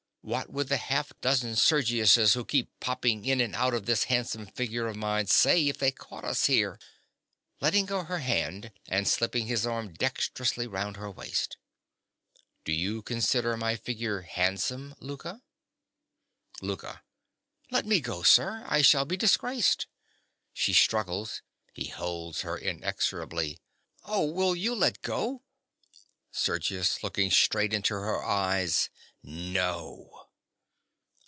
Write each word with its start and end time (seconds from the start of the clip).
What 0.23 0.51
would 0.51 0.67
the 0.69 0.77
half 0.77 1.11
dozen 1.19 1.55
Sergiuses 1.55 2.35
who 2.35 2.45
keep 2.45 2.79
popping 2.79 3.25
in 3.25 3.41
and 3.41 3.55
out 3.55 3.73
of 3.73 3.87
this 3.87 4.03
handsome 4.03 4.45
figure 4.45 4.85
of 4.87 4.95
mine 4.95 5.25
say 5.25 5.67
if 5.67 5.79
they 5.79 5.89
caught 5.89 6.23
us 6.23 6.45
here? 6.45 6.79
(Letting 7.59 7.87
go 7.87 8.03
her 8.03 8.19
hand 8.19 8.71
and 8.87 9.07
slipping 9.07 9.47
his 9.47 9.65
arm 9.65 9.93
dexterously 9.95 10.67
round 10.67 10.97
her 10.97 11.09
waist.) 11.09 11.57
Do 12.65 12.71
you 12.71 13.01
consider 13.01 13.57
my 13.57 13.75
figure 13.75 14.21
handsome, 14.21 14.93
Louka? 15.01 15.41
LOUKA. 16.61 17.01
Let 17.71 17.87
me 17.87 17.99
go, 17.99 18.21
sir. 18.21 18.63
I 18.67 18.83
shall 18.83 19.05
be 19.05 19.17
disgraced. 19.17 19.87
(She 20.53 20.71
struggles: 20.71 21.41
he 21.73 21.87
holds 21.87 22.41
her 22.41 22.59
inexorably.) 22.59 23.57
Oh, 24.05 24.25
will 24.25 24.55
you 24.55 24.75
let 24.75 25.01
go? 25.01 25.41
SERGIUS. 26.29 27.01
(looking 27.01 27.31
straight 27.31 27.73
into 27.73 27.95
her 27.95 28.23
eyes). 28.23 28.91
No. 29.23 30.17